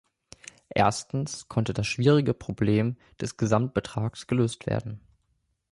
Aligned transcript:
Erstens 0.73 1.47
konnte 1.47 1.73
das 1.75 1.85
schwierige 1.85 2.33
Problem 2.33 2.97
des 3.19 3.37
Gesamtbetrags 3.37 4.25
gelöst 4.25 4.65
werden. 4.65 4.99